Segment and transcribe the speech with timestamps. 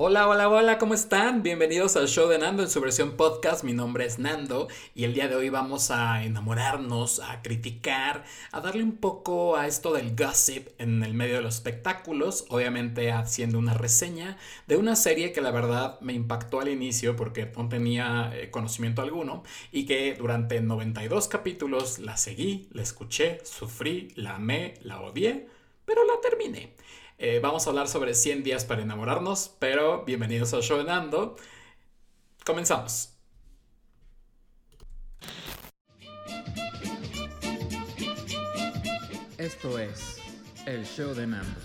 [0.00, 1.42] Hola, hola, hola, ¿cómo están?
[1.42, 3.64] Bienvenidos al show de Nando en su versión podcast.
[3.64, 8.60] Mi nombre es Nando y el día de hoy vamos a enamorarnos, a criticar, a
[8.60, 13.58] darle un poco a esto del gossip en el medio de los espectáculos, obviamente haciendo
[13.58, 14.38] una reseña
[14.68, 19.02] de una serie que la verdad me impactó al inicio porque no tenía eh, conocimiento
[19.02, 19.42] alguno
[19.72, 25.48] y que durante 92 capítulos la seguí, la escuché, sufrí, la amé, la odié,
[25.84, 26.72] pero la terminé.
[27.20, 31.34] Eh, vamos a hablar sobre 100 días para enamorarnos, pero bienvenidos al show de Nando.
[32.46, 33.10] Comenzamos.
[39.36, 40.18] Esto es
[40.66, 41.60] el show de Nando.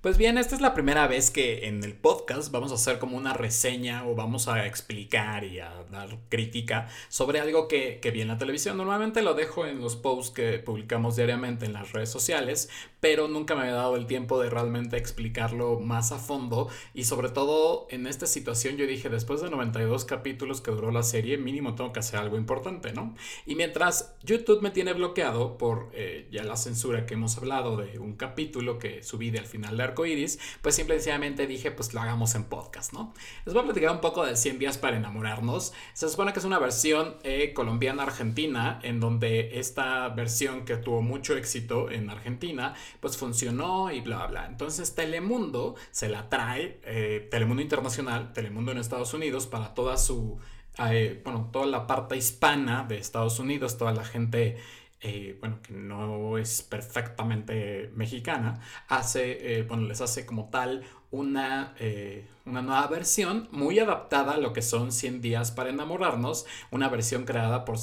[0.00, 3.18] Pues bien, esta es la primera vez que en el podcast vamos a hacer como
[3.18, 8.28] una reseña o vamos a explicar y a dar crítica sobre algo que, vi en
[8.28, 8.78] la televisión.
[8.78, 13.54] Normalmente lo dejo en los posts que publicamos diariamente en las redes sociales, pero nunca
[13.54, 18.06] me había dado el tiempo de realmente explicarlo más a fondo y sobre todo en
[18.06, 22.00] esta situación yo dije, después de 92 capítulos que duró la serie, mínimo tengo que
[22.00, 23.14] hacer algo importante, ¿no?
[23.44, 27.98] Y mientras YouTube me tiene bloqueado por eh, ya la censura que hemos hablado de
[27.98, 32.44] un capítulo que subí del final de iris, pues simplemente dije, pues lo hagamos en
[32.44, 33.14] podcast, ¿no?
[33.44, 35.72] Les voy a platicar un poco de 100 días para enamorarnos.
[35.92, 41.36] Se supone que es una versión eh, colombiana-argentina, en donde esta versión que tuvo mucho
[41.36, 44.46] éxito en Argentina, pues funcionó y bla, bla.
[44.46, 50.38] Entonces Telemundo se la trae, eh, Telemundo Internacional, Telemundo en Estados Unidos, para toda su,
[50.78, 54.58] eh, bueno, toda la parte hispana de Estados Unidos, toda la gente
[55.00, 61.74] eh, bueno, que no es perfectamente mexicana, hace, eh, bueno, les hace como tal una,
[61.78, 66.88] eh, una nueva versión muy adaptada a lo que son 100 días para enamorarnos, una
[66.88, 67.78] versión creada por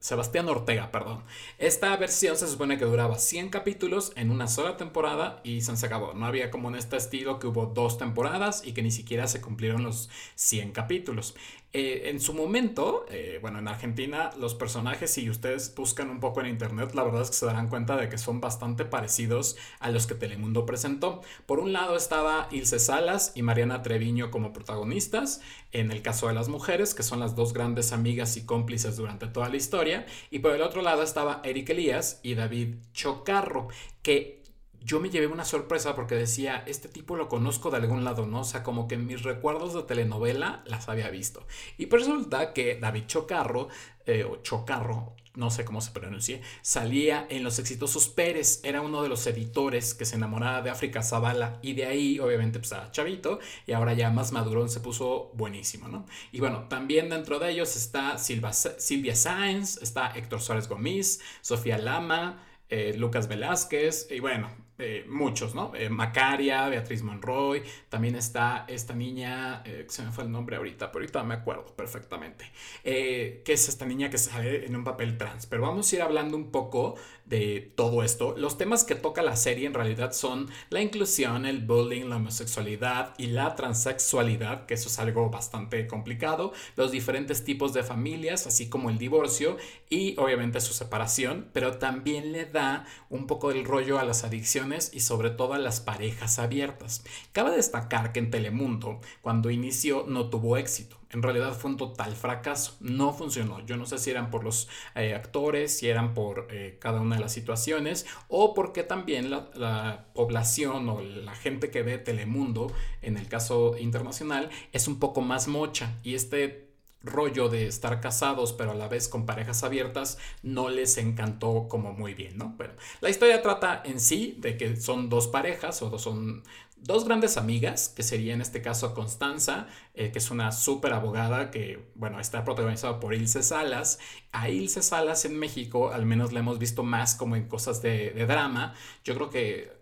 [0.00, 1.22] Sebastián Ortega, perdón.
[1.58, 6.14] Esta versión se supone que duraba 100 capítulos en una sola temporada y se acabó.
[6.14, 9.40] No había como en este estilo que hubo dos temporadas y que ni siquiera se
[9.40, 11.34] cumplieron los 100 capítulos.
[11.74, 16.40] Eh, en su momento, eh, bueno, en Argentina los personajes, si ustedes buscan un poco
[16.40, 19.90] en internet, la verdad es que se darán cuenta de que son bastante parecidos a
[19.90, 21.20] los que Telemundo presentó.
[21.44, 25.40] Por un lado estaba Ilse Salas y Mariana Treviño como protagonistas,
[25.72, 29.26] en el caso de las mujeres, que son las dos grandes amigas y cómplices durante
[29.26, 33.68] toda la historia, y por el otro lado estaba Eric Elías y David Chocarro,
[34.02, 34.38] que
[34.80, 38.40] yo me llevé una sorpresa porque decía, este tipo lo conozco de algún lado, ¿no?
[38.40, 41.46] O sea, como que en mis recuerdos de telenovela las había visto.
[41.76, 43.68] Y resulta que David Chocarro,
[44.06, 49.02] eh, o Chocarro, no sé cómo se pronuncie, salía en Los Exitosos Pérez, era uno
[49.02, 52.90] de los editores que se enamoraba de África Zavala y de ahí obviamente pues era
[52.90, 56.06] chavito y ahora ya más madurón se puso buenísimo, ¿no?
[56.32, 62.44] Y bueno, también dentro de ellos está Silvia Sáenz, está Héctor Suárez Gómez, Sofía Lama,
[62.68, 64.50] eh, Lucas Velázquez y bueno,
[64.80, 65.72] eh, muchos, ¿no?
[65.74, 70.92] Eh, Macaria, Beatriz Monroy, también está esta niña, eh, se me fue el nombre ahorita,
[70.92, 72.44] pero ahorita me acuerdo perfectamente,
[72.84, 75.46] que es esta niña que sale en un papel trans.
[75.46, 76.94] Pero vamos a ir hablando un poco
[77.24, 78.36] de todo esto.
[78.38, 83.14] Los temas que toca la serie en realidad son la inclusión, el bullying, la homosexualidad
[83.18, 88.68] y la transexualidad, que eso es algo bastante complicado, los diferentes tipos de familias, así
[88.68, 89.56] como el divorcio
[89.90, 94.67] y obviamente su separación, pero también le da un poco del rollo a las adicciones
[94.92, 97.04] y sobre todo las parejas abiertas.
[97.32, 100.96] Cabe destacar que en Telemundo, cuando inició, no tuvo éxito.
[101.10, 102.76] En realidad fue un total fracaso.
[102.80, 103.64] No funcionó.
[103.64, 107.16] Yo no sé si eran por los eh, actores, si eran por eh, cada una
[107.16, 112.70] de las situaciones o porque también la población o la gente que ve Telemundo,
[113.00, 115.98] en el caso internacional, es un poco más mocha.
[116.02, 116.67] Y este
[117.02, 121.92] rollo de estar casados pero a la vez con parejas abiertas no les encantó como
[121.92, 122.54] muy bien, ¿no?
[122.56, 126.42] Bueno, la historia trata en sí de que son dos parejas o son
[126.80, 131.50] dos grandes amigas, que sería en este caso Constanza, eh, que es una súper abogada
[131.50, 133.98] que, bueno, está protagonizada por Ilse Salas.
[134.32, 138.10] A Ilse Salas en México al menos la hemos visto más como en cosas de
[138.26, 138.74] drama.
[139.04, 139.77] Yo creo que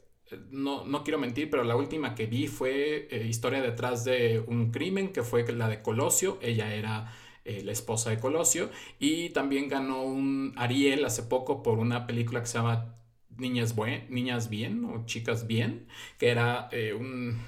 [0.50, 4.70] no, no, quiero mentir, pero la última que vi fue eh, historia detrás de un
[4.70, 6.38] crimen, que fue la de Colosio.
[6.42, 7.12] Ella era
[7.44, 8.70] eh, la esposa de Colosio.
[8.98, 12.96] Y también ganó un Ariel hace poco por una película que se llama
[13.36, 15.86] Niñas, Buen, Niñas Bien o Chicas Bien,
[16.18, 17.38] que era eh, un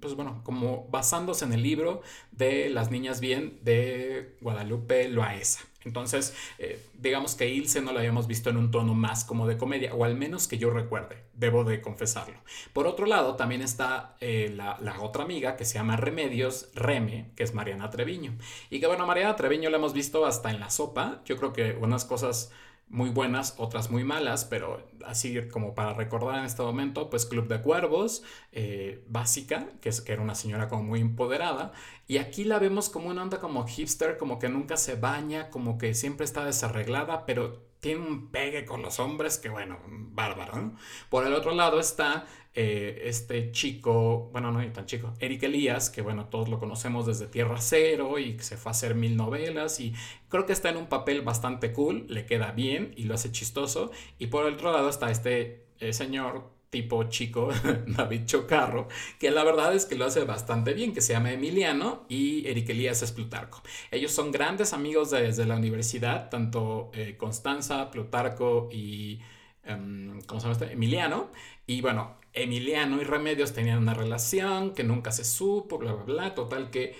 [0.00, 2.02] pues bueno, como basándose en el libro
[2.32, 5.60] de Las Niñas Bien de Guadalupe Loaesa.
[5.84, 9.56] Entonces, eh, digamos que Ilse no la habíamos visto en un tono más como de
[9.56, 12.40] comedia, o al menos que yo recuerde, debo de confesarlo.
[12.72, 17.30] Por otro lado, también está eh, la, la, otra amiga que se llama Remedios, Reme,
[17.36, 18.36] que es Mariana Treviño.
[18.68, 21.22] Y que bueno, Mariana Treviño la hemos visto hasta en la sopa.
[21.24, 22.50] Yo creo que unas cosas
[22.88, 27.48] muy buenas, otras muy malas, pero así como para recordar en este momento, pues Club
[27.48, 28.22] de Cuervos,
[28.52, 31.72] eh, básica, que, es, que era una señora como muy empoderada,
[32.06, 35.78] y aquí la vemos como una onda como hipster, como que nunca se baña, como
[35.78, 40.72] que siempre está desarreglada, pero tiene un pegue con los hombres que, bueno, bárbaro.
[41.10, 42.26] Por el otro lado está
[42.58, 47.26] eh, este chico, bueno, no tan chico, Eric Elías, que, bueno, todos lo conocemos desde
[47.26, 49.92] Tierra Cero y se fue a hacer mil novelas y
[50.30, 53.90] creo que está en un papel bastante cool, le queda bien y lo hace chistoso.
[54.18, 57.50] Y por el otro lado está este eh, señor tipo chico,
[57.86, 58.88] David Chocarro,
[59.18, 62.70] que la verdad es que lo hace bastante bien, que se llama Emiliano y Eric
[62.70, 63.62] Elías es Plutarco.
[63.90, 69.20] Ellos son grandes amigos desde la universidad, tanto eh, Constanza, Plutarco y...
[69.62, 70.72] Em, ¿Cómo se llama este?
[70.72, 71.30] Emiliano.
[71.66, 76.34] Y bueno, Emiliano y Remedios tenían una relación que nunca se supo, bla, bla, bla.
[76.34, 76.94] Total que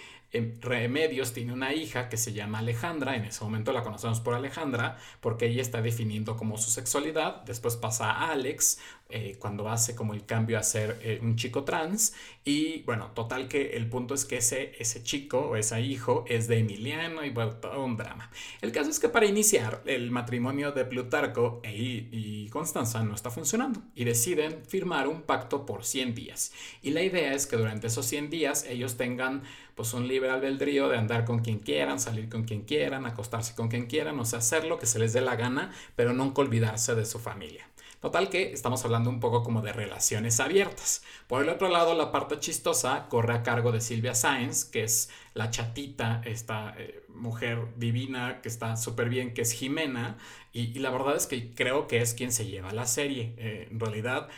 [0.60, 4.98] Remedios tiene una hija que se llama Alejandra, en ese momento la conocemos por Alejandra,
[5.20, 8.78] porque ella está definiendo como su sexualidad, después pasa a Alex,
[9.08, 12.14] eh, cuando hace como el cambio a ser eh, un chico trans,
[12.44, 16.48] y bueno, total que el punto es que ese, ese chico o ese hijo es
[16.48, 18.30] de Emiliano y bueno, todo un drama.
[18.60, 21.72] El caso es que para iniciar el matrimonio de Plutarco e,
[22.10, 27.02] y Constanza no está funcionando, y deciden firmar un pacto por 100 días, y la
[27.02, 29.42] idea es que durante esos 100 días ellos tengan
[29.76, 33.68] pues un libre albedrío de andar con quien quieran, salir con quien quieran, acostarse con
[33.68, 36.94] quien quieran, o sea, hacer lo que se les dé la gana, pero nunca olvidarse
[36.94, 37.68] de su familia.
[38.00, 41.02] Total que estamos hablando un poco como de relaciones abiertas.
[41.26, 45.10] Por el otro lado, la parte chistosa corre a cargo de Silvia Sáenz, que es
[45.34, 50.18] la chatita, esta eh, mujer divina que está súper bien, que es Jimena,
[50.52, 53.34] y, la verdad es que creo que es quien se lleva la serie.
[53.36, 54.28] Eh, en realidad,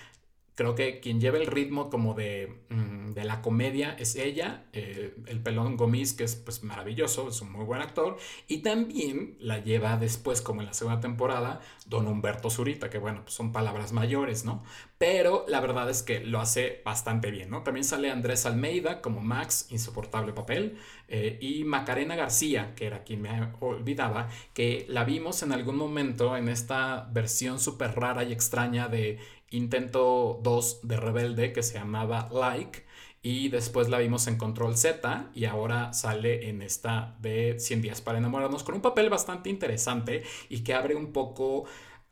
[0.58, 5.14] Creo que quien lleva el ritmo como de, mm, de la comedia es ella, eh,
[5.26, 8.16] el pelón Gomis, que es pues maravilloso, es un muy buen actor,
[8.48, 13.22] y también la lleva después, como en la segunda temporada, don Humberto Zurita, que bueno,
[13.22, 14.64] pues son palabras mayores, ¿no?
[14.98, 17.62] Pero la verdad es que lo hace bastante bien, ¿no?
[17.62, 20.76] También sale Andrés Almeida como Max, insoportable papel,
[21.06, 26.36] eh, y Macarena García, que era quien me olvidaba, que la vimos en algún momento
[26.36, 29.18] en esta versión súper rara y extraña de
[29.50, 32.84] intento 2 de Rebelde que se llamaba Like
[33.22, 38.00] y después la vimos en Control Z y ahora sale en esta de 100 días
[38.00, 41.64] para enamorarnos con un papel bastante interesante y que abre un poco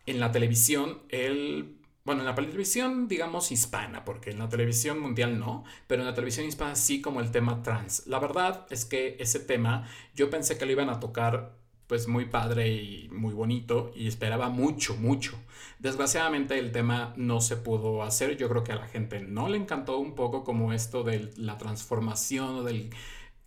[0.07, 5.41] en la televisión el bueno, en la televisión, digamos, hispana, porque en la televisión mundial
[5.41, 8.07] no, pero en la televisión hispana sí como el tema trans.
[8.07, 11.57] La verdad es que ese tema yo pensé que lo iban a tocar
[11.87, 15.39] pues muy padre y muy bonito y esperaba mucho, mucho.
[15.79, 19.57] Desgraciadamente el tema no se pudo hacer, yo creo que a la gente no le
[19.57, 22.91] encantó un poco como esto de la transformación o del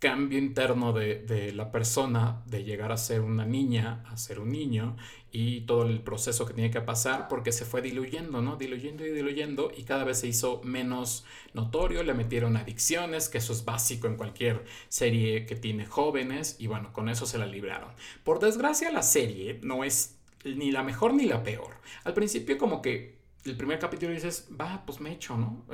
[0.00, 4.96] cambio interno de, la persona de llegar a ser una niña a ser un niño
[5.32, 8.56] y todo el proceso que tiene que pasar porque se fue diluyendo, ¿no?
[8.56, 11.24] Diluyendo y diluyendo y cada vez se hizo menos
[11.54, 16.66] notorio, le metieron adicciones, que eso es básico en cualquier serie que tiene jóvenes y
[16.66, 17.90] bueno, con eso se la libraron.
[18.24, 21.74] Por desgracia la serie no es ni la mejor ni la peor.
[22.04, 25.64] Al principio como que el primer capítulo dices, va, pues me echo, ¿no?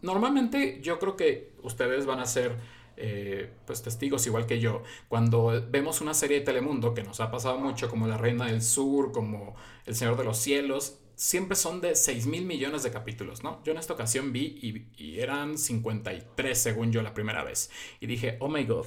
[0.00, 2.56] Normalmente yo creo que ustedes van a ser
[2.96, 7.30] eh, pues testigos igual que yo, cuando vemos una serie de Telemundo que nos ha
[7.30, 9.54] pasado mucho, como La Reina del Sur, como
[9.86, 13.62] El Señor de los Cielos, siempre son de 6 mil millones de capítulos, ¿no?
[13.64, 17.70] Yo en esta ocasión vi y, y, eran 53 según yo la primera vez.
[18.00, 18.86] Y dije, oh my god,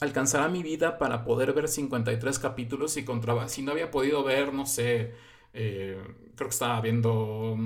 [0.00, 3.04] ¿alcanzará mi vida para poder ver 53 capítulos y.
[3.48, 5.14] Si no había podido ver, no sé
[5.58, 5.98] eh,
[6.34, 7.56] creo que estaba viendo.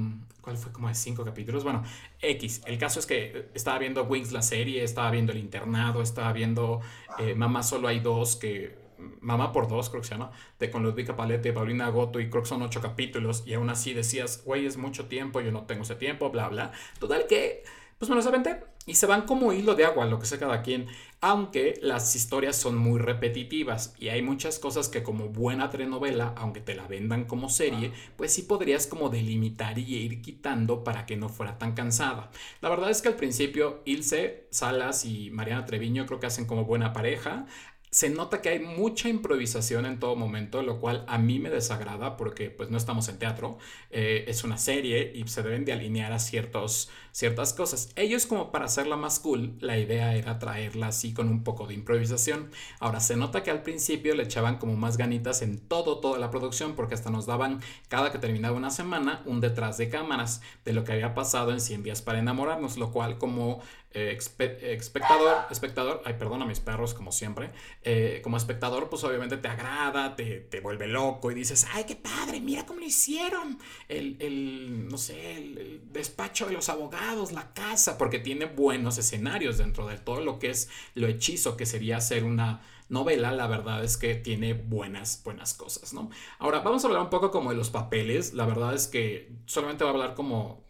[0.40, 0.72] ¿Cuál fue?
[0.72, 1.64] Como de cinco capítulos.
[1.64, 1.82] Bueno,
[2.20, 2.62] X.
[2.66, 6.80] El caso es que estaba viendo Wings la serie, estaba viendo El Internado, estaba viendo
[7.18, 8.78] eh, Mamá Solo hay dos, que.
[9.22, 12.42] Mamá por dos, creo que se llama, de con Ludwika Palete, Paulina Goto, y creo
[12.42, 15.84] que son ocho capítulos, y aún así decías, güey, es mucho tiempo, yo no tengo
[15.84, 16.72] ese tiempo, bla, bla.
[16.98, 17.62] Total que
[18.00, 20.62] pues me los aventé y se van como hilo de agua, lo que sea cada
[20.62, 20.86] quien,
[21.20, 26.62] aunque las historias son muy repetitivas y hay muchas cosas que como buena telenovela, aunque
[26.62, 31.18] te la vendan como serie, pues sí podrías como delimitar y ir quitando para que
[31.18, 32.30] no fuera tan cansada.
[32.62, 36.64] La verdad es que al principio Ilse, Salas y Mariana Treviño creo que hacen como
[36.64, 37.46] buena pareja,
[37.90, 42.16] se nota que hay mucha improvisación en todo momento, lo cual a mí me desagrada
[42.16, 43.58] porque pues no estamos en teatro,
[43.90, 47.90] eh, es una serie y se deben de alinear a ciertos, ciertas cosas.
[47.96, 51.74] Ellos como para hacerla más cool, la idea era traerla así con un poco de
[51.74, 52.50] improvisación.
[52.78, 56.30] Ahora se nota que al principio le echaban como más ganitas en todo, toda la
[56.30, 60.72] producción porque hasta nos daban cada que terminaba una semana un detrás de cámaras de
[60.72, 63.60] lo que había pasado en 100 días para enamorarnos, lo cual como
[63.92, 67.50] eh, espectador, espectador, ay perdón a mis perros como siempre,
[67.82, 71.96] eh, como espectador, pues obviamente te agrada, te, te, vuelve loco y dices, ay, qué
[71.96, 73.58] padre, mira cómo lo hicieron.
[73.88, 76.99] El, el no sé, el, despacho de los abogados,
[77.32, 81.66] la casa, porque tiene buenos escenarios dentro de todo lo que es lo hechizo que
[81.66, 86.10] sería hacer una novela, la verdad es que tiene buenas, buenas cosas, ¿no?
[86.38, 89.84] Ahora, vamos a hablar un poco como de los papeles, la verdad es que solamente
[89.84, 90.64] voy a hablar como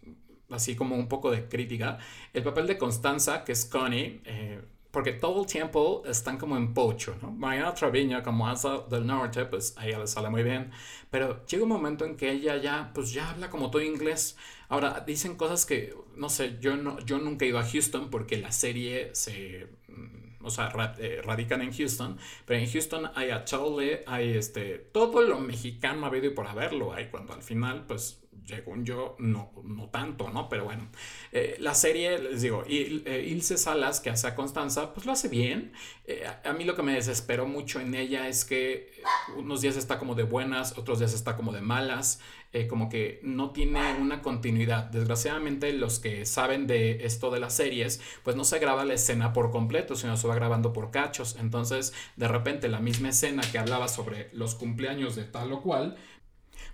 [0.50, 1.99] así como un poco de crítica.
[2.32, 4.60] El papel de Constanza, que es Connie, eh,
[4.90, 7.30] porque todo el tiempo están como en pocho, ¿no?
[7.30, 10.70] Mariana Treviño como Asa del Norte, pues a ella le sale muy bien,
[11.11, 14.37] pero llega un momento en que ella ya, pues ya habla como todo inglés.
[14.68, 18.37] Ahora, dicen cosas que, no sé, yo, no, yo nunca he ido a Houston porque
[18.37, 23.44] la serie se, mm, o sea, eh, radican en Houston, pero en Houston hay a
[23.44, 28.20] Chole, hay este, todo lo mexicano habido y por haberlo, hay cuando al final, pues
[28.50, 30.49] según yo, no, no tanto, ¿no?
[30.49, 30.88] Pero bueno,
[31.33, 35.12] eh, la serie, les digo, Il, eh, Ilse Salas, que hace a Constanza, pues lo
[35.12, 35.73] hace bien.
[36.04, 38.92] Eh, a, mí lo que me desesperó mucho en ella es que
[39.37, 42.21] unos días está como de buenas, otros días está como de malas,
[42.69, 44.87] como que no tiene una continuidad.
[44.87, 49.33] Desgraciadamente, los que saben de esto de las series, pues no se graba la escena
[49.33, 51.37] por completo, sino se va grabando por cachos.
[51.38, 55.97] Entonces, de repente, la misma escena que hablaba sobre los cumpleaños de tal o cual,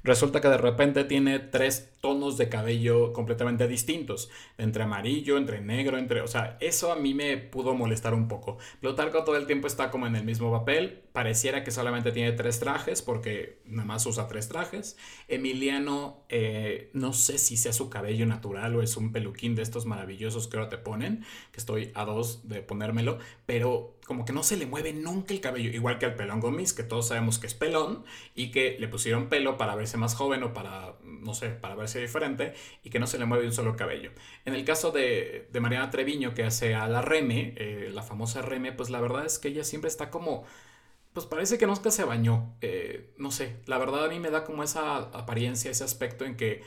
[0.03, 5.99] resulta que de repente tiene tres tonos de cabello completamente distintos, entre amarillo, entre negro,
[5.99, 8.59] entre, o sea, eso a mí me pudo molestar un poco.
[8.81, 12.61] Plutarco todo el tiempo está como en el mismo papel, pareciera que solamente tiene tres
[12.61, 14.97] trajes porque nada más usa tres trajes.
[15.29, 19.87] Emiliano, eh, no sé si sea su cabello natural o es un peluquín de estos
[19.87, 24.43] maravillosos que ahora te ponen, que estoy a dos de ponérmelo, pero como que no
[24.43, 27.49] se le mueve nunca el cabello, igual que al pelón Gomis, que todos sabemos que
[27.49, 31.51] es pelón y que le pusieron pelo para verse más joven o para, no sé,
[31.51, 34.13] para verse diferente y que no se le mueve un solo cabello.
[34.45, 38.43] En el caso de, de Mariana Treviño, que hace a la Reme, eh, la famosa
[38.43, 40.45] Reme, pues la verdad es que ella siempre está como
[41.13, 42.55] pues parece que nunca se bañó.
[42.61, 46.37] Eh, no sé, la verdad a mí me da como esa apariencia, ese aspecto en
[46.37, 46.63] que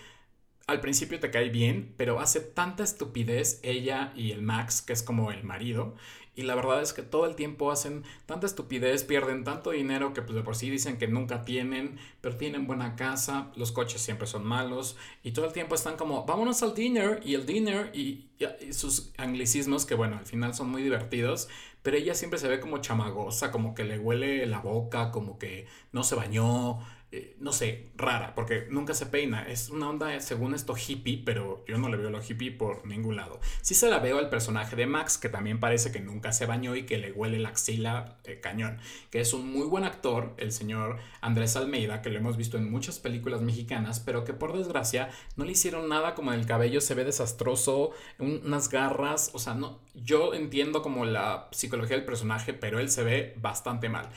[0.69, 5.03] al principio te cae bien, pero hace tanta estupidez ella y el Max, que es
[5.03, 5.95] como el marido,
[6.39, 10.21] y la verdad es que todo el tiempo hacen tanta estupidez, pierden tanto dinero que
[10.21, 14.25] pues de por sí dicen que nunca tienen, pero tienen buena casa, los coches siempre
[14.25, 18.29] son malos y todo el tiempo están como, vámonos al dinner y el dinner y,
[18.71, 21.49] sus anglicismos que bueno, al final son muy divertidos,
[21.81, 25.67] pero ella siempre se ve como chamagosa, como que le huele la boca, como que
[25.91, 26.79] no se bañó,
[27.11, 29.41] eh, no sé, rara, porque nunca se peina.
[29.49, 33.15] Es una onda, según esto, hippie, pero yo no le veo lo hippie por ningún
[33.15, 33.39] lado.
[33.61, 36.75] Sí se la veo al personaje de Max, que también parece que nunca se bañó
[36.75, 38.77] y que le huele la axila eh, cañón,
[39.09, 42.69] que es un muy buen actor, el señor Andrés Almeida, que lo hemos visto en
[42.69, 46.93] muchas películas mexicanas, pero que por desgracia no le hicieron nada como el cabello se
[46.93, 47.89] ve desastroso,
[48.19, 53.03] unas garras, o sea, no, yo entiendo como la psicología del personaje, pero él se
[53.03, 54.09] ve bastante mal.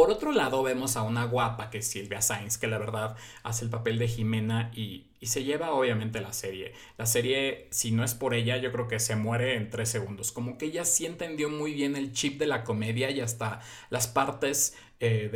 [0.00, 3.66] Por otro lado, vemos a una guapa que es Silvia Sainz, que la verdad hace
[3.66, 6.72] el papel de Jimena y, se lleva obviamente la serie.
[6.96, 10.32] La serie, si no es por ella, yo creo que se muere en tres segundos.
[10.32, 14.08] Como que ella sí entendió muy bien el chip de la comedia y hasta las
[14.08, 15.28] partes eh,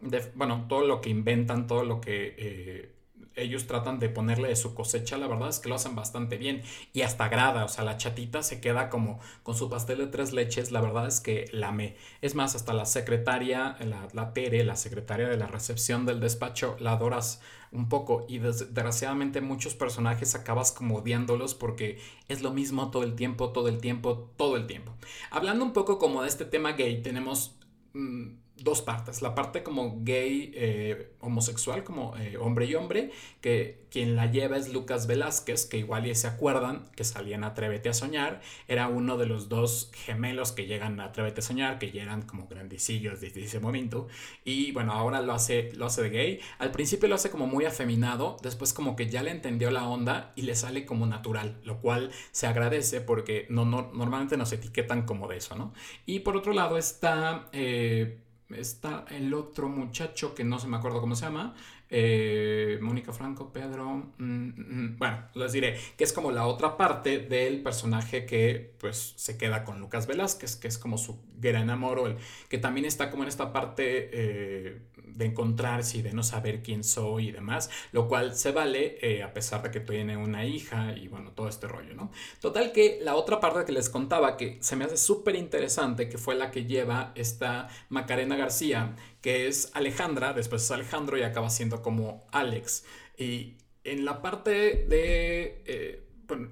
[0.00, 2.36] de, bueno, todo lo que inventan, todo lo que...
[2.38, 2.92] Eh,
[3.36, 6.62] ellos tratan de ponerle de su cosecha, la verdad es que lo hacen bastante bien
[6.92, 10.32] y hasta agrada, o sea, la chatita se queda como con su pastel de tres
[10.32, 11.96] leches, la verdad es que la me.
[12.20, 16.76] Es más, hasta la secretaria, la, la Tere, la secretaria de la recepción del despacho,
[16.80, 17.40] la adoras
[17.74, 21.98] un poco y desgraciadamente muchos personajes acabas como odiándolos porque
[22.28, 24.94] es lo mismo todo el tiempo, todo el tiempo, todo el tiempo.
[25.30, 27.58] Hablando un poco como de este tema gay, tenemos...
[27.92, 29.20] Mm, dos partes.
[29.20, 34.56] La parte como gay, eh, homosexual, como eh, hombre y hombre, que quien la lleva
[34.56, 38.40] es Lucas Velázquez, que igual ya se acuerdan que salían Atrévete a Soñar.
[38.68, 42.22] Era uno de los dos gemelos que llegan a Atrévete a Soñar, que ya eran
[42.22, 44.06] como grandecillos desde ese momento.
[44.44, 46.40] Y bueno, ahora lo hace, lo hace de gay.
[46.58, 50.32] Al principio lo hace como muy afeminado, después como que ya le entendió la onda
[50.36, 55.02] y le sale como natural, lo cual se agradece porque no, no normalmente nos etiquetan
[55.06, 55.72] como de eso, ¿no?
[56.06, 57.48] Y por otro lado está...
[57.52, 58.20] Eh,
[58.50, 61.54] está el otro muchacho que no se me acuerdo cómo se llama,
[61.90, 67.20] eh, Mónica Franco, Pedro, mm, mm, bueno, les diré, que es como la otra parte
[67.20, 72.16] del personaje que pues se queda con Lucas Velázquez, que es como su gran el,
[72.48, 76.84] que también está como en esta parte eh, de encontrarse y de no saber quién
[76.84, 80.96] soy y demás, lo cual se vale eh, a pesar de que tiene una hija
[80.96, 82.10] y bueno, todo este rollo, ¿no?
[82.40, 86.18] Total que la otra parte que les contaba que se me hace súper interesante, que
[86.18, 91.50] fue la que lleva esta Macarena García, que es Alejandra, después es Alejandro y acaba
[91.50, 92.84] siendo como Alex.
[93.16, 94.50] Y en la parte
[94.88, 95.62] de...
[95.66, 96.03] Eh,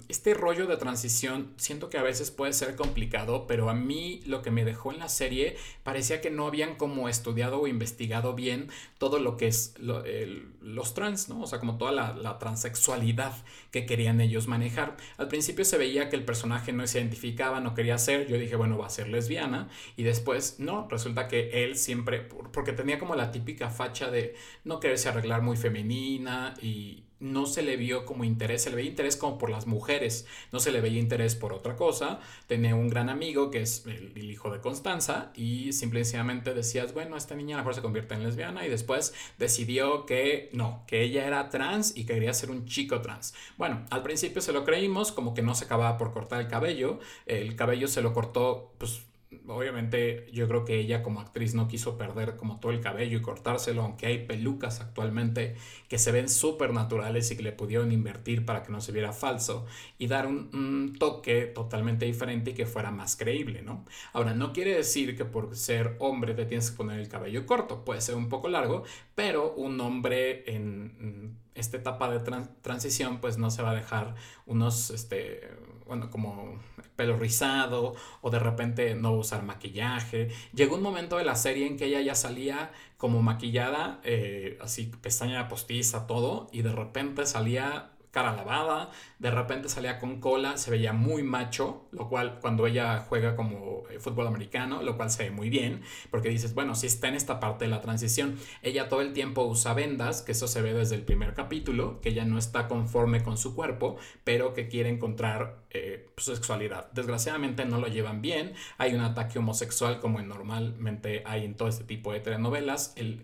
[0.07, 4.41] este rollo de transición siento que a veces puede ser complicado, pero a mí lo
[4.41, 8.69] que me dejó en la serie parecía que no habían como estudiado o investigado bien
[8.97, 11.41] todo lo que es los trans, ¿no?
[11.41, 13.33] O sea, como toda la, la, transexualidad
[13.71, 14.97] que querían ellos manejar.
[15.17, 18.55] Al principio se veía que el personaje no se identificaba, no quería ser, yo dije,
[18.55, 23.15] bueno, va a ser lesbiana, y después, no, resulta que él siempre, porque tenía como
[23.15, 28.25] la típica facha de no quererse arreglar muy femenina y no se le vio como
[28.25, 31.53] interés, se le veía interés como por las mujeres, no se le veía interés por
[31.53, 32.19] otra cosa.
[32.47, 37.35] Tenía un gran amigo que es el, hijo de Constanza y simplemente decías, bueno, esta
[37.35, 41.25] niña a lo mejor se convierte en lesbiana y después decidió que no, que ella
[41.25, 43.33] era trans y quería ser un chico trans.
[43.57, 46.99] Bueno, al principio se lo creímos, como que no se acababa por cortar el cabello,
[47.25, 49.05] el cabello se lo cortó pues
[49.47, 53.21] obviamente yo creo que ella como actriz no quiso perder como todo el cabello y
[53.21, 55.55] cortárselo, aunque hay pelucas actualmente
[55.87, 59.13] que se ven súper naturales y que le pudieron invertir para que no se viera
[59.13, 59.65] falso
[59.97, 63.85] y dar un, toque totalmente diferente y que fuera más creíble, ¿no?
[64.13, 67.83] Ahora, no quiere decir que por ser hombre te tienes que poner el cabello corto,
[67.83, 68.83] puede ser un poco largo,
[69.15, 72.19] pero un hombre en esta etapa de
[72.61, 75.49] transición pues no se va a dejar unos, este,
[75.87, 76.59] bueno, como
[76.95, 80.29] pelo rizado o de repente no usar maquillaje.
[80.53, 84.91] Llegó un momento de la serie en que ella ya salía como maquillada, eh, así
[85.01, 90.69] pestaña postiza, todo, y de repente salía cara lavada, de repente salía con cola, se
[90.69, 95.23] veía muy macho, lo cual cuando ella juega como eh, fútbol americano, lo cual se
[95.23, 98.87] ve muy bien, porque dices, bueno, si está en esta parte de la transición, ella
[98.87, 102.23] todo el tiempo usa vendas, que eso se ve desde el primer capítulo, que ella
[102.23, 106.91] no está conforme con su cuerpo, pero que quiere encontrar eh, su sexualidad.
[106.91, 111.83] Desgraciadamente no lo llevan bien, hay un ataque homosexual como normalmente hay en todo este
[111.83, 113.23] tipo de telenovelas, el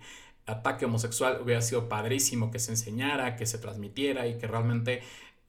[0.50, 5.01] ataque homosexual hubiera sido padrísimo que se enseñara, que se transmitiera y que realmente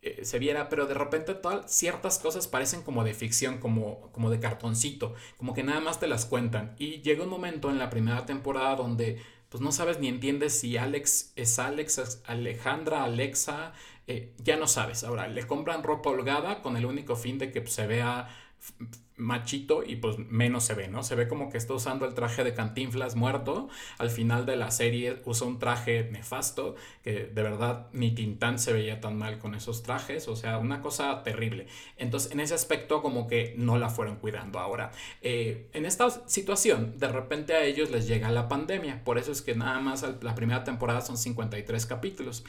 [0.02, 4.30] eh, se viera, pero de repente todas ciertas cosas parecen como de ficción, como, como
[4.30, 6.74] de cartoncito, como que nada más te las cuentan.
[6.78, 10.76] Y llega un momento en la primera temporada donde pues no sabes ni entiendes si
[10.76, 13.72] Alex es Alex, Alejandra, Alexa,
[14.06, 15.04] eh, ya no sabes.
[15.04, 18.28] Ahora, le compran ropa holgada con el único fin de que se vea
[19.20, 21.02] machito y pues menos se ve, ¿no?
[21.02, 23.68] Se ve como que está usando el traje de cantinflas muerto.
[23.98, 28.72] Al final de la serie usa un traje nefasto, que de verdad ni Tintán se
[28.72, 31.66] veía tan mal con esos trajes, o sea, una cosa terrible.
[31.96, 34.90] Entonces, en ese aspecto como que no la fueron cuidando ahora.
[35.22, 39.42] Eh, en esta situación, de repente a ellos les llega la pandemia, por eso es
[39.42, 42.44] que nada más la primera temporada son 53 capítulos.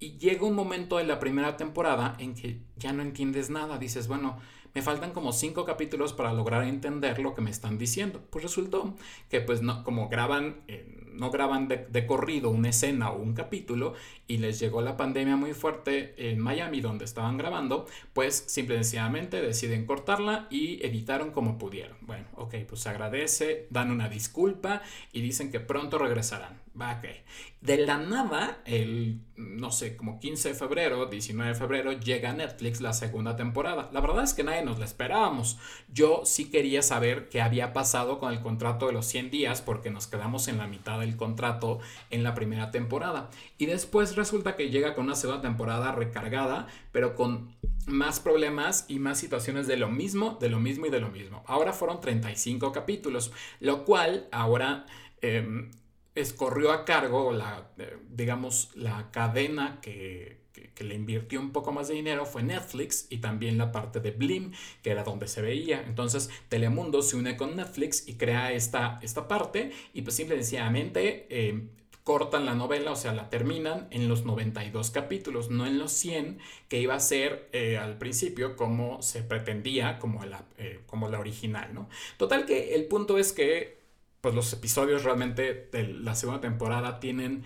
[0.00, 4.08] Y llega un momento en la primera temporada en que ya no entiendes nada, dices,
[4.08, 4.38] bueno,
[4.74, 8.22] me faltan como cinco capítulos para lograr entender lo que me están diciendo.
[8.30, 8.94] Pues resultó
[9.30, 13.94] que pues no, como graban, eh, no graban de, corrido una escena o un capítulo
[14.26, 18.78] y les llegó la pandemia muy fuerte en Miami donde estaban grabando, pues simple y
[18.78, 21.96] sencillamente deciden cortarla y editaron como pudieron.
[22.00, 24.82] Bueno, ok, pues se agradece, dan una disculpa
[25.12, 26.63] y dicen que pronto regresarán.
[26.80, 27.08] Va, ok.
[27.60, 32.32] De la nada, el, no sé, como 15 de febrero, 19 de febrero, llega a
[32.32, 33.90] Netflix la segunda temporada.
[33.92, 35.56] La verdad es que nadie nos la esperábamos.
[35.88, 39.90] Yo sí quería saber qué había pasado con el contrato de los 100 días porque
[39.90, 41.78] nos quedamos en la mitad del contrato
[42.10, 43.30] en la primera temporada.
[43.56, 47.54] Y después resulta que llega con una segunda temporada recargada, pero con
[47.86, 51.44] más problemas y más situaciones de lo mismo, de lo mismo y de lo mismo.
[51.46, 54.86] Ahora fueron 35 capítulos, lo cual ahora...
[55.22, 55.70] Em,
[56.14, 60.42] escorrió a cargo la, eh, digamos, la cadena que,
[60.78, 64.52] le invirtió un poco más de dinero fue Netflix y también la parte de Blim,
[64.82, 65.82] que era donde se veía.
[65.86, 70.38] Entonces Telemundo se une con Netflix y crea esta, esta parte y pues simple y
[70.40, 71.68] sencillamente eh,
[72.02, 76.38] cortan la novela, o sea, la terminan en los 92 capítulos, no en los 100
[76.68, 80.44] que iba a ser eh, al principio como se pretendía, como la,
[80.86, 81.88] como la original, ¿no?
[82.16, 83.83] Total que el punto es que
[84.24, 87.44] pues los episodios realmente de la segunda temporada tienen,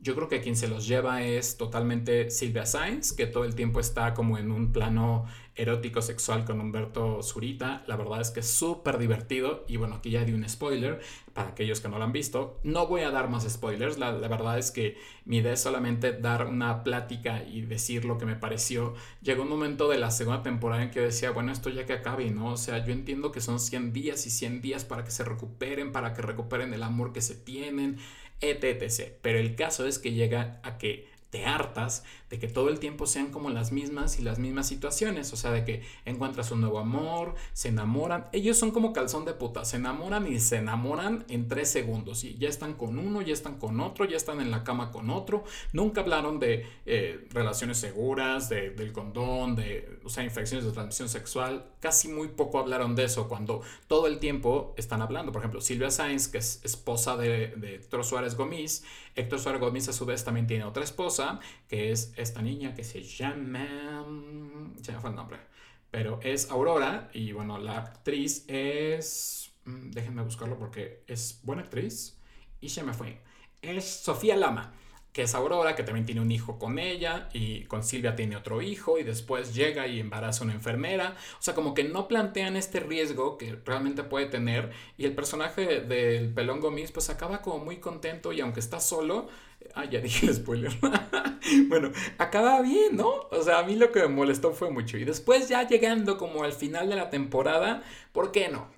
[0.00, 3.78] yo creo que quien se los lleva es totalmente Silvia Sainz, que todo el tiempo
[3.78, 7.82] está como en un plano erótico sexual con Humberto Zurita.
[7.86, 9.64] La verdad es que es súper divertido.
[9.66, 11.00] Y bueno, aquí ya di un spoiler
[11.32, 12.60] para aquellos que no lo han visto.
[12.62, 13.98] No voy a dar más spoilers.
[13.98, 18.26] La, verdad es que mi idea es solamente dar una plática y decir lo que
[18.26, 18.94] me pareció.
[19.22, 22.30] Llegó un momento de la segunda temporada en que decía, bueno, esto ya que acabe,
[22.30, 22.52] ¿no?
[22.52, 25.90] O sea, yo entiendo que son 100 días y 100 días para que se recuperen,
[25.90, 27.98] para que recuperen el amor que se tienen,
[28.40, 29.16] etc.
[29.22, 33.06] Pero el caso es que llega a que te hartas de que todo el tiempo
[33.06, 36.78] sean como las mismas y las mismas situaciones, o sea, de que encuentras un nuevo
[36.78, 41.48] amor, se enamoran, ellos son como calzón de puta, se enamoran y se enamoran en
[41.48, 44.64] tres segundos y ya están con uno, ya están con otro, ya están en la
[44.64, 50.24] cama con otro, nunca hablaron de eh, relaciones seguras, de, del condón, de, o sea,
[50.24, 55.00] infecciones de transmisión sexual, casi muy poco hablaron de eso cuando todo el tiempo están
[55.00, 58.84] hablando, por ejemplo, Silvia Sainz, que es esposa de, de Héctor Suárez Gómez,
[59.14, 62.84] Héctor Suárez Gómez a su vez también tiene otra esposa, que es esta niña que
[62.84, 64.04] se llama...
[64.82, 65.38] Se me fue el nombre.
[65.90, 69.52] Pero es Aurora y bueno, la actriz es...
[69.64, 72.18] Mm, déjenme buscarlo porque es buena actriz
[72.60, 73.20] y se me fue.
[73.62, 74.72] Es Sofía Lama
[75.16, 78.60] que es Aurora, que también tiene un hijo con ella, y con Silvia tiene otro
[78.60, 81.16] hijo, y después llega y embaraza a una enfermera.
[81.38, 85.80] O sea, como que no plantean este riesgo que realmente puede tener, y el personaje
[85.80, 89.28] del pelón Gomis pues acaba como muy contento, y aunque está solo,
[89.74, 90.72] ah, ya dije el spoiler.
[91.68, 93.08] bueno, acaba bien, ¿no?
[93.30, 94.98] O sea, a mí lo que me molestó fue mucho.
[94.98, 98.75] Y después ya llegando como al final de la temporada, ¿por qué no?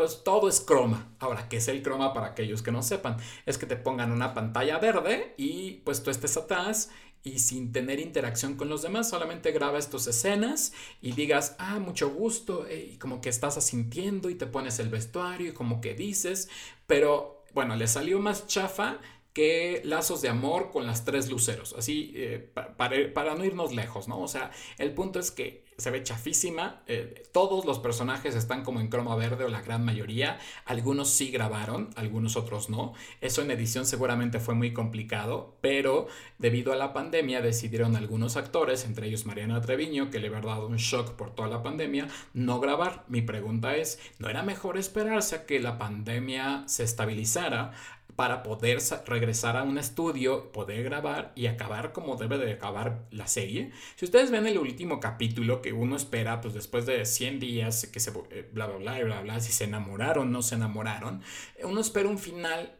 [0.00, 1.14] Pues todo es croma.
[1.18, 3.18] Ahora, ¿qué es el croma para aquellos que no sepan?
[3.44, 6.88] Es que te pongan una pantalla verde y pues tú estés atrás
[7.22, 12.08] y sin tener interacción con los demás, solamente grabas tus escenas y digas, ah, mucho
[12.08, 16.48] gusto, y como que estás asintiendo y te pones el vestuario y como que dices,
[16.86, 19.00] pero bueno, le salió más chafa
[19.34, 24.18] que lazos de amor con las tres luceros, así eh, para, no irnos lejos, ¿no?
[24.20, 28.80] O sea, el punto es que se ve chafísima, eh, todos los personajes están como
[28.80, 33.50] en croma verde o la gran mayoría, algunos sí grabaron, algunos otros no, eso en
[33.50, 36.06] edición seguramente fue muy complicado, pero
[36.38, 40.66] debido a la pandemia decidieron algunos actores, entre ellos Mariana Treviño, que le había dado
[40.66, 43.04] un shock por toda la pandemia, no grabar.
[43.08, 47.72] Mi pregunta es, ¿no era mejor esperarse a que la pandemia se estabilizara
[48.16, 53.26] para poder regresar a un estudio, poder grabar y acabar como debe de acabar la
[53.26, 53.72] serie.
[53.96, 58.00] Si ustedes ven el último capítulo que uno espera, pues después de 100 días, que
[58.00, 61.22] se eh, bla, bla, bla, bla, bla, si se enamoraron, no se enamoraron,
[61.62, 62.76] uno espera un final,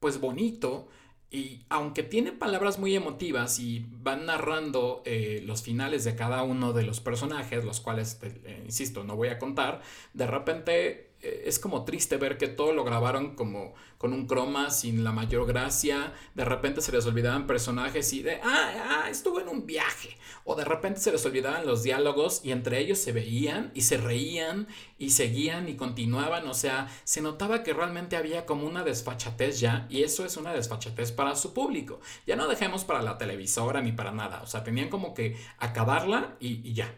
[0.00, 0.88] pues bonito,
[1.30, 6.72] y aunque tiene palabras muy emotivas y van narrando eh, los finales de cada uno
[6.72, 9.82] de los personajes, los cuales, eh, insisto, no voy a contar,
[10.14, 15.04] de repente es como triste ver que todo lo grabaron como con un croma sin
[15.04, 16.14] la mayor gracia.
[16.34, 20.16] De repente se les olvidaban personajes y de, ah, ah, estuvo en un viaje.
[20.44, 23.96] O de repente se les olvidaban los diálogos y entre ellos se veían y se
[23.98, 26.46] reían y seguían y continuaban.
[26.46, 30.52] O sea, se notaba que realmente había como una desfachatez ya y eso es una
[30.52, 32.00] desfachatez para su público.
[32.26, 34.42] Ya no dejemos para la televisora ni para nada.
[34.42, 36.94] O sea, tenían como que acabarla y, ya.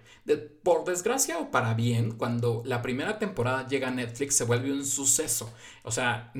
[0.62, 4.84] por desgracia o para bien, cuando la primera temporada llega a Netflix se vuelve un
[4.84, 5.52] suceso.
[5.82, 6.30] O sea,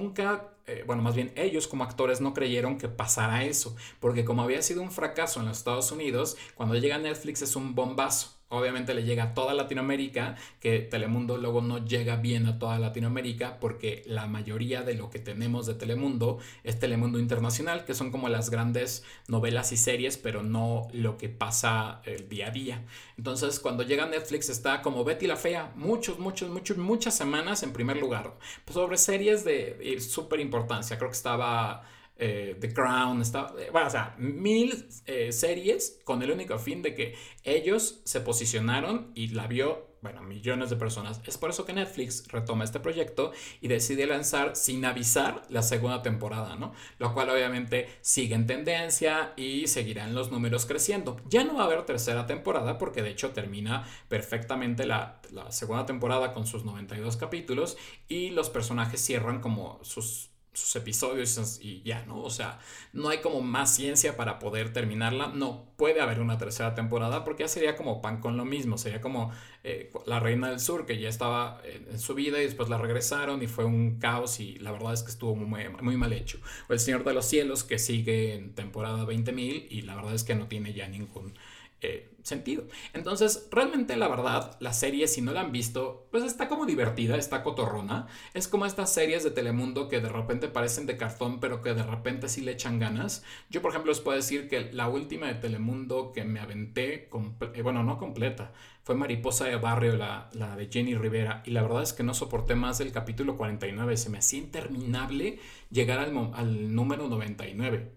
[0.00, 4.42] nunca, eh, bueno, más bien ellos como actores no creyeron que pasara eso, porque como
[4.42, 8.94] había sido un fracaso en los Estados Unidos, cuando llega Netflix es un bombazo obviamente
[8.94, 14.02] le llega a toda Latinoamérica, que Telemundo luego no llega bien a toda Latinoamérica porque
[14.06, 18.50] la mayoría de lo que tenemos de Telemundo es Telemundo Internacional, que son como las
[18.50, 22.84] grandes novelas y series, pero no lo que pasa el día a día.
[23.16, 27.72] Entonces, cuando llega Netflix está como Betty la Fea, muchos, muchos, muchos, muchas semanas en
[27.72, 28.34] primer lugar,
[28.72, 30.98] sobre series de súper importancia.
[30.98, 31.82] Creo que estaba
[32.20, 36.82] eh, The Crown, está, eh, bueno, o sea, mil eh, series con el único fin
[36.82, 41.20] de que ellos se posicionaron y la vio, bueno, millones de personas.
[41.26, 46.02] Es por eso que Netflix retoma este proyecto y decide lanzar sin avisar la segunda
[46.02, 46.72] temporada, ¿no?
[46.98, 51.20] Lo cual obviamente sigue en tendencia y seguirán los números creciendo.
[51.28, 56.32] Ya no va a haber tercera temporada porque de hecho termina perfectamente la segunda temporada
[56.32, 57.76] con sus 92 capítulos
[58.08, 62.22] y los personajes cierran como sus sus episodios y ya, ¿no?
[62.22, 62.58] O sea,
[62.92, 65.28] no hay como más ciencia para poder terminarla.
[65.28, 68.78] No puede haber una tercera temporada porque ya sería como pan con lo mismo.
[68.78, 69.32] Sería como
[69.64, 73.42] eh, La Reina del Sur, que ya estaba en su vida y después la regresaron
[73.42, 76.38] y fue un caos y la verdad es que estuvo muy, muy mal hecho.
[76.68, 80.24] O El Señor de los Cielos, que sigue en temporada 20.000 y la verdad es
[80.24, 81.34] que no tiene ya ningún
[81.80, 82.64] eh, sentido.
[82.92, 87.16] Entonces, realmente la verdad, la serie, si no la han visto, pues está como divertida,
[87.16, 88.06] está cotorrona.
[88.34, 91.84] Es como estas series de Telemundo que de repente parecen de cartón, pero que de
[91.84, 93.24] repente sí le echan ganas.
[93.48, 97.08] Yo, por ejemplo, les puedo decir que la última de Telemundo que me aventé,
[97.54, 101.42] eh, bueno, no completa, fue Mariposa de Barrio, la, la, de Jenny Rivera.
[101.46, 103.96] Y la verdad es que no soporté más del capítulo 49.
[103.96, 105.38] Se me hacía interminable
[105.70, 107.92] llegar al, al número 99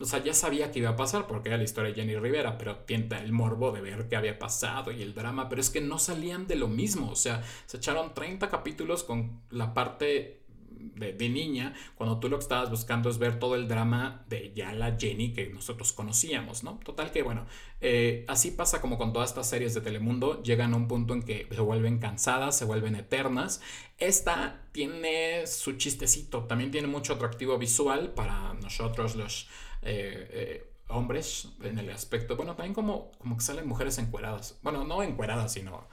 [0.00, 2.56] o sea, ya sabía que iba a pasar porque era la historia de Jenny Rivera,
[2.56, 5.80] pero tienta el morbo de ver qué había pasado y el drama, pero es que
[5.80, 10.37] no salían de lo mismo, o sea, se echaron 30 capítulos con la parte
[10.78, 14.72] de, niña, cuando tú lo que estabas buscando es ver todo el drama de ya
[14.72, 16.80] la Jenny que nosotros conocíamos, ¿no?
[16.84, 17.46] Total que, bueno,
[17.80, 21.22] eh, así pasa como con todas estas series de Telemundo, llegan a un punto en
[21.22, 23.60] que se vuelven cansadas, se vuelven eternas.
[23.98, 29.48] Esta tiene su chistecito, también tiene mucho atractivo visual para nosotros los...
[29.82, 34.84] Eh, eh, hombres en el aspecto, bueno, también como, como que salen mujeres encueradas, bueno,
[34.84, 35.86] no encueradas, sino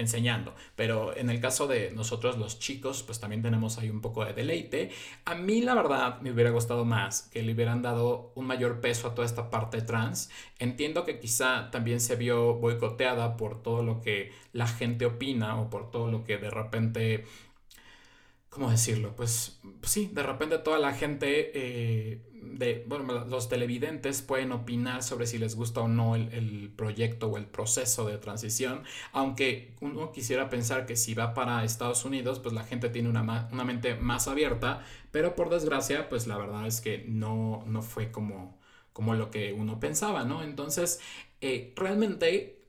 [0.00, 0.54] enseñando.
[0.76, 4.32] Pero en el caso de nosotros los chicos, pues también tenemos ahí un poco de
[4.32, 4.90] deleite.
[5.24, 9.08] A mí la verdad me hubiera gustado más que le hubieran dado un mayor peso
[9.08, 10.30] a toda esta parte trans.
[10.58, 15.70] Entiendo que quizá también se vio boicoteada por todo lo que la gente opina o
[15.70, 17.24] por todo lo que de repente...
[18.50, 19.14] ¿Cómo decirlo?
[19.14, 25.04] Pues, pues sí, de repente toda la gente eh, de, bueno, los televidentes pueden opinar
[25.04, 28.82] sobre si les gusta o no el, proyecto o el proceso de transición,
[29.12, 33.48] aunque uno quisiera pensar que si va para Estados Unidos, pues la gente tiene una,
[33.52, 38.10] una mente más abierta, pero por desgracia, pues la verdad es que no, no fue
[38.10, 38.58] como,
[38.92, 40.42] como lo que uno pensaba, ¿no?
[40.42, 41.00] Entonces,
[41.40, 42.59] eh, realmente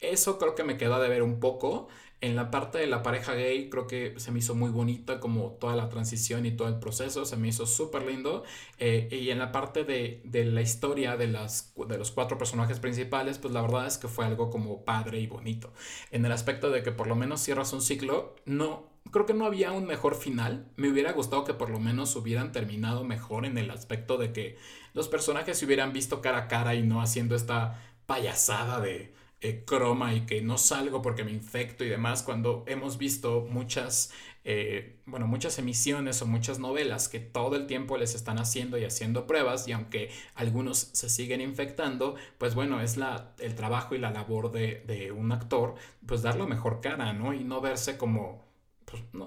[0.00, 1.88] eso creo que me quedó de ver un poco.
[2.20, 5.52] En la parte de la pareja gay creo que se me hizo muy bonita como
[5.52, 8.42] toda la transición y todo el proceso, se me hizo súper lindo.
[8.78, 13.38] Eh, y en la parte de, la historia de, las, de los cuatro personajes principales,
[13.38, 15.72] pues la verdad es que fue algo como padre y bonito.
[16.10, 19.46] En el aspecto de que por lo menos cierras un ciclo, no, creo que no
[19.46, 20.66] había un mejor final.
[20.74, 24.56] Me hubiera gustado que por lo menos hubieran terminado mejor en el aspecto de que
[24.92, 29.64] los personajes se hubieran visto cara a cara y no haciendo esta payasada de eh,
[29.66, 34.10] croma y que no salgo porque me infecto y demás, cuando hemos visto muchas,
[34.44, 38.84] eh, bueno, muchas emisiones o muchas novelas que todo el tiempo les están haciendo y
[38.84, 43.98] haciendo pruebas y aunque algunos se siguen infectando, pues bueno, es la, el trabajo y
[43.98, 45.74] la labor de, de un actor,
[46.06, 47.32] pues dar la mejor cara, ¿no?
[47.34, 48.47] Y no verse como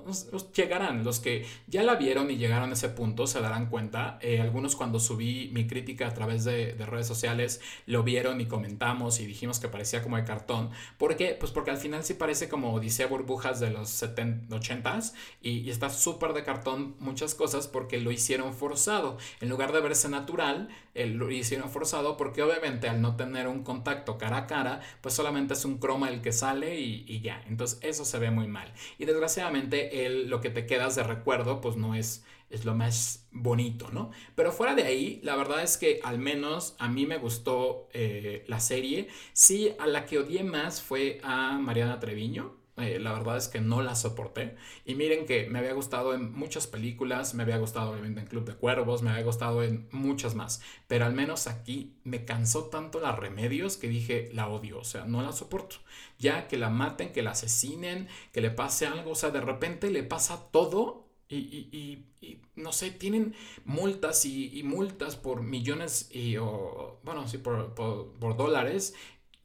[0.04, 4.18] pues, llegarán, los que ya la vieron y llegaron a ese punto se darán cuenta.
[4.22, 9.20] Eh, algunos cuando subí mi crítica a través de, redes sociales lo vieron y comentamos
[9.20, 10.72] y dijimos que parecía como de cartón.
[10.98, 11.36] ¿Por qué?
[11.40, 15.90] Pues porque al final sí parece como Odisea Burbujas de los 70, 80s y, está
[15.90, 19.18] súper de cartón muchas cosas porque lo hicieron forzado.
[19.40, 23.64] En lugar de verse natural, eh, lo hicieron forzado porque obviamente al no tener un
[23.64, 27.42] contacto cara a cara, pues solamente es un croma el que sale y, y ya.
[27.48, 28.74] Entonces eso se ve muy mal.
[28.98, 33.28] Y desgraciadamente el, lo que te quedas de recuerdo, pues no es, es lo más
[33.32, 34.12] bonito, ¿no?
[34.36, 38.44] Pero fuera de ahí, la verdad es que al menos a mí me gustó eh,
[38.48, 39.08] la serie.
[39.34, 42.61] Sí, a la que odié más fue a Mariana Treviño.
[42.84, 44.56] Eh, la verdad es que no la soporté.
[44.86, 48.46] Y miren que me había gustado en muchas películas, me había gustado obviamente en Club
[48.46, 50.62] de Cuervos, me había gustado en muchas más.
[50.88, 55.06] Pero al menos aquí me cansó tanto la remedios que dije, la odio, o sea,
[55.06, 55.78] no la soporto.
[56.20, 59.90] Ya que la maten, que la asesinen, que le pase algo, o sea, de repente
[59.92, 61.38] le pasa todo y,
[61.72, 63.34] y, y, no sé, tienen
[63.66, 68.94] multas y, multas por millones y, o, bueno, sí, por, por, por, dólares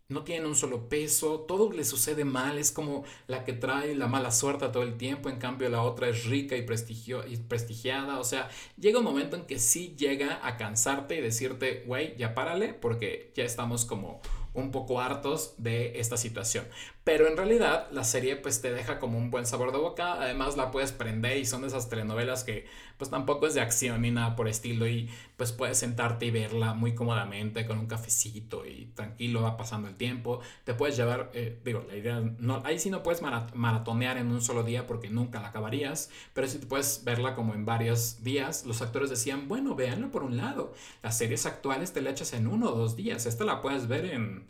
[0.08, 4.06] no tienen un solo peso, todo le sucede mal, es como la que trae la
[4.06, 8.24] mala suerte todo el tiempo, en cambio la otra es rica y, y prestigiada, o
[8.24, 12.72] sea, llega un momento en que sí llega a cansarte y decirte, güey, ya párale,
[12.72, 14.20] porque ya estamos como
[14.56, 16.66] un poco hartos de esta situación.
[17.04, 20.56] Pero en realidad la serie pues te deja como un buen sabor de boca, además
[20.56, 22.66] la puedes prender y son de esas telenovelas que
[22.96, 26.74] pues tampoco es de acción ni nada por estilo y pues puedes sentarte y verla
[26.74, 31.60] muy cómodamente con un cafecito y tranquilo va pasando el tiempo, te puedes llevar, eh,
[31.64, 35.40] digo, la idea, no, ahí sí no puedes maratonear en un solo día porque nunca
[35.40, 39.74] la acabarías, pero sí te puedes verla como en varios días, los actores decían, bueno,
[39.74, 40.72] véanlo por un lado,
[41.02, 44.06] las series actuales te la echas en uno o dos días, esta la puedes ver
[44.06, 44.46] en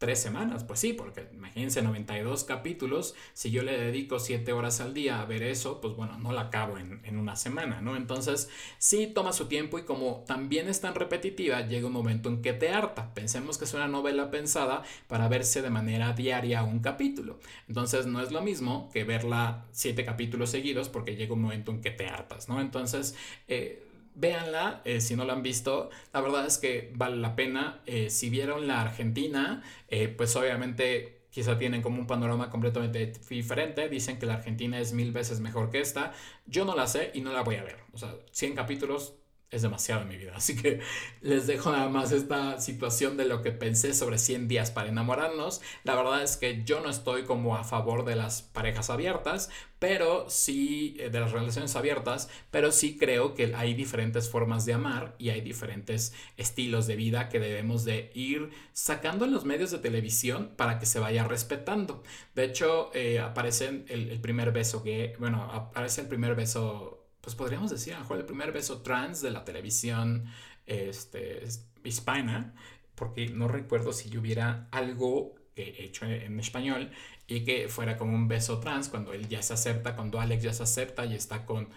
[0.00, 0.64] tres semanas.
[0.64, 5.26] Pues sí, porque imagínense 92 capítulos, si yo le dedico 7 horas al día a
[5.26, 7.96] ver eso, pues bueno, no la acabo en, en, una semana, ¿no?
[7.96, 12.40] Entonces sí toma su tiempo y como también es tan repetitiva, llega un momento en
[12.40, 13.12] que te harta.
[13.12, 17.38] Pensemos que es una novela pensada para verse de manera diaria un capítulo.
[17.68, 21.82] Entonces no es lo mismo que verla 7 capítulos seguidos porque llega un momento en
[21.82, 22.60] que te hartas, ¿no?
[22.62, 23.14] Entonces...
[23.48, 25.90] Eh, véanla eh, si no la han visto.
[26.12, 27.80] La verdad es que vale la pena.
[27.86, 33.88] Eh, si vieron la Argentina, eh, pues obviamente quizá tienen como un panorama completamente diferente.
[33.88, 36.12] Dicen que la Argentina es mil veces mejor que esta.
[36.46, 37.78] Yo no la sé y no la voy a ver.
[37.92, 39.14] O sea, 100 capítulos
[39.50, 40.32] es demasiado en mi vida.
[40.36, 40.80] Así que
[41.20, 45.60] les dejo nada más esta situación de lo que pensé sobre 100 días para enamorarnos.
[45.84, 50.28] La verdad es que yo no estoy como a favor de las parejas abiertas, pero
[50.28, 55.16] sí, eh, de las relaciones abiertas, pero sí creo que hay diferentes formas de amar
[55.18, 59.78] y hay diferentes estilos de vida que debemos de ir sacando en los medios de
[59.78, 62.02] televisión para que se vaya respetando.
[62.34, 67.36] De hecho, eh, aparece el, el primer beso que, bueno, aparece el primer beso pues
[67.36, 70.24] podríamos decir, a lo mejor el primer beso trans de la televisión
[70.66, 71.46] este,
[71.84, 72.54] hispana,
[72.94, 76.90] porque no recuerdo si hubiera algo hecho en español
[77.26, 80.52] y que fuera como un beso trans cuando él ya se acepta, cuando Alex ya
[80.52, 81.68] se acepta y está con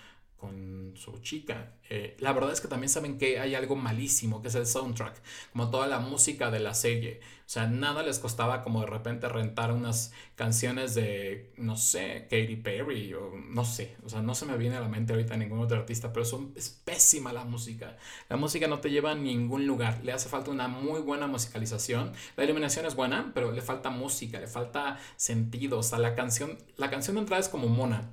[0.43, 1.71] con su chica.
[1.89, 5.21] Eh, la verdad es que también saben que hay algo malísimo, que es el soundtrack,
[5.53, 7.21] como toda la música de la serie.
[7.45, 12.57] O sea, nada les costaba como de repente rentar unas canciones de, no sé, Katy
[12.57, 13.95] Perry o no sé.
[14.03, 16.51] O sea, no se me viene a la mente ahorita ningún otro artista, pero son,
[16.57, 17.95] es pésima la música.
[18.27, 20.01] La música no te lleva a ningún lugar.
[20.03, 22.11] Le hace falta una muy buena musicalización.
[22.35, 25.79] La iluminación es buena, pero le falta música, le falta sentido.
[25.79, 28.11] O sea, la canción, la canción de entrada es como mona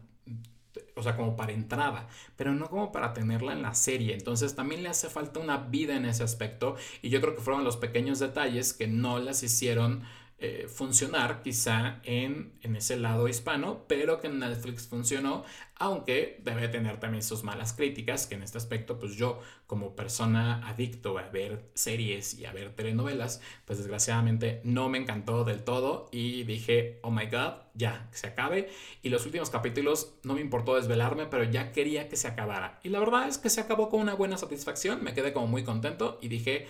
[1.00, 4.14] o sea, como para entrada, pero no como para tenerla en la serie.
[4.14, 7.64] Entonces también le hace falta una vida en ese aspecto y yo creo que fueron
[7.64, 10.02] los pequeños detalles que no las hicieron
[10.42, 15.44] eh, funcionar quizá en, en, ese lado hispano, pero que en Netflix funcionó,
[15.76, 20.66] aunque debe tener también sus malas críticas, que en este aspecto pues yo como persona
[20.66, 26.08] adicto a ver series y a ver telenovelas, pues desgraciadamente no me encantó del todo
[26.10, 28.70] y dije, oh my god, ya, que se acabe.
[29.02, 32.80] Y los últimos capítulos no me importó desvelarme, pero ya quería que se acabara.
[32.82, 35.64] Y la verdad es que se acabó con una buena satisfacción, me quedé como muy
[35.64, 36.66] contento y dije,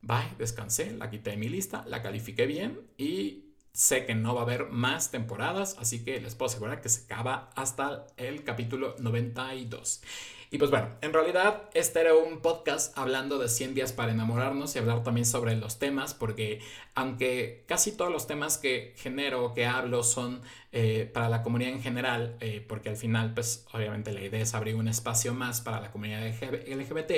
[0.00, 4.40] Bye, descansé, la quité de mi lista, la califiqué bien y sé que no va
[4.40, 8.96] a haber más temporadas, así que les puedo asegurar que se acaba hasta el capítulo
[8.98, 10.02] 92.
[10.50, 14.74] Y pues bueno, en realidad este era un podcast hablando de 100 días para enamorarnos
[14.74, 16.60] y hablar también sobre los temas, porque
[16.94, 20.40] aunque casi todos los temas que genero, que hablo, son
[20.72, 24.54] eh, para la comunidad en general, eh, porque al final, pues obviamente la idea es
[24.54, 27.10] abrir un espacio más para la comunidad LGBT,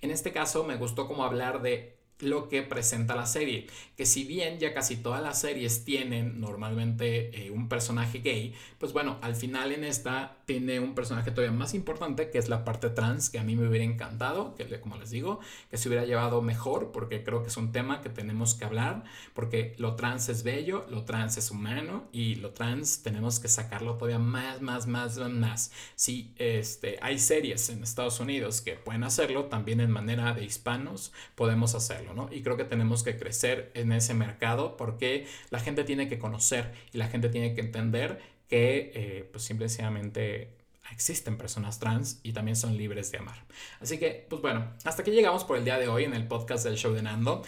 [0.00, 3.66] en este caso me gustó como hablar de lo que presenta la serie.
[3.96, 8.92] Que si bien ya casi todas las series tienen normalmente eh, un personaje gay, pues
[8.92, 12.90] bueno, al final en esta tiene un personaje todavía más importante que es la parte
[12.90, 16.42] trans, que a mí me hubiera encantado, que como les digo, que se hubiera llevado
[16.42, 20.42] mejor, porque creo que es un tema que tenemos que hablar, porque lo trans es
[20.42, 25.16] bello, lo trans es humano y lo trans tenemos que sacarlo todavía más, más, más,
[25.16, 25.72] más.
[25.94, 31.14] Si este, hay series en Estados Unidos que pueden hacerlo, también en manera de hispanos
[31.34, 32.28] podemos hacerlo.
[32.30, 36.74] Y creo que tenemos que crecer en ese mercado porque la gente tiene que conocer
[36.92, 38.20] y la gente tiene que entender
[38.52, 40.50] que eh, pues simplemente
[40.92, 43.46] existen personas trans y también son libres de amar.
[43.80, 46.64] Así que, pues bueno, hasta aquí llegamos por el día de hoy en el podcast
[46.64, 47.42] del show de Nando.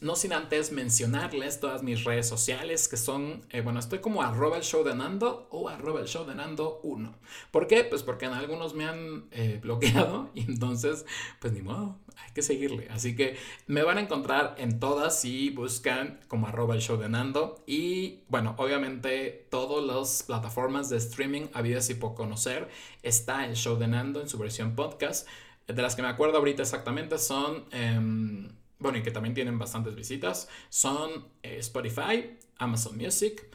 [0.00, 4.58] no sin antes mencionarles todas mis redes sociales que son, eh, bueno, estoy como arroba
[4.58, 7.18] el show de Nando o arroba el show de Nando 1.
[7.50, 7.82] ¿Por qué?
[7.82, 11.04] Pues porque en algunos me han eh, bloqueado y entonces,
[11.40, 12.88] pues ni modo, hay que seguirle.
[12.90, 17.08] Así que me van a encontrar en todas si buscan como arroba el show de
[17.08, 17.62] Nando.
[17.66, 22.68] Y bueno, obviamente todas las plataformas de streaming habidas y por conocer
[23.02, 25.28] está el show de Nando en su versión podcast.
[25.66, 29.94] De las que me acuerdo ahorita exactamente son, em, bueno, y que también tienen bastantes
[29.94, 33.46] visitas, son eh, Spotify, Amazon Music,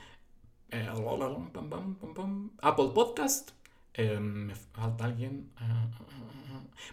[0.69, 0.87] eh,
[2.61, 3.51] Apple Podcast.
[3.93, 5.51] Em, me falta alguien.
[5.57, 6.42] Ah, ah, ah,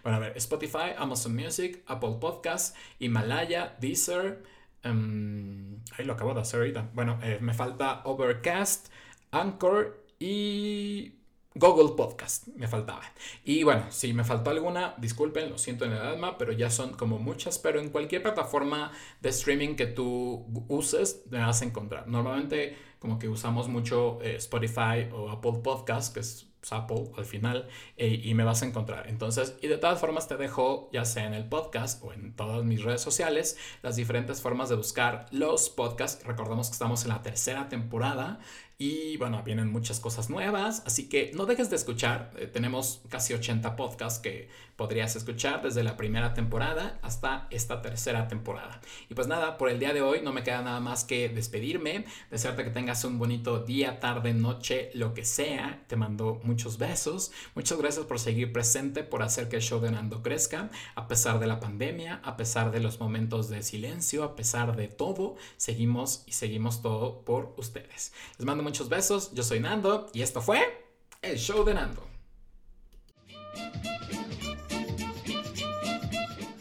[0.03, 4.43] bueno, a ver, Spotify, Amazon Music, Apple Podcasts, Himalaya, Deezer.
[4.85, 6.91] Um, ahí lo acabo de hacer ahorita.
[6.95, 8.89] Bueno, eh, me falta Overcast,
[9.31, 11.21] Anchor y
[11.55, 12.47] Google Podcast.
[12.49, 13.03] Me faltaba.
[13.45, 16.95] Y bueno, si me faltó alguna, disculpen, lo siento en el alma, pero ya son
[16.95, 17.59] como muchas.
[17.59, 22.07] Pero en cualquier plataforma de streaming que tú uses, me vas a encontrar.
[22.07, 27.69] Normalmente, como que usamos mucho eh, Spotify o Apple Podcast, que es Apple al final
[27.97, 29.09] eh, y me vas a encontrar.
[29.09, 32.65] Entonces, y de todas formas te dejo, ya sea en el podcast o en todas
[32.65, 36.25] mis redes sociales, las diferentes formas de buscar los podcasts.
[36.25, 38.41] Recordemos que estamos en la tercera temporada
[38.83, 42.31] y bueno, vienen muchas cosas nuevas, así que no dejes de escuchar.
[42.39, 48.27] Eh, tenemos casi 80 podcasts que podrías escuchar desde la primera temporada hasta esta tercera
[48.27, 48.81] temporada.
[49.11, 52.07] Y pues nada, por el día de hoy no me queda nada más que despedirme,
[52.31, 55.85] desearte que tengas un bonito día, tarde, noche, lo que sea.
[55.87, 57.33] Te mando muchos besos.
[57.55, 61.39] Muchas gracias por seguir presente, por hacer que el show de Nando crezca, a pesar
[61.39, 66.23] de la pandemia, a pesar de los momentos de silencio, a pesar de todo, seguimos
[66.25, 68.15] y seguimos todo por ustedes.
[68.39, 70.61] Les mando muchos besos, yo soy Nando y esto fue
[71.23, 72.07] el show de Nando.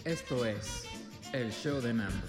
[0.03, 0.85] Esto es
[1.33, 2.25] el show de Nando.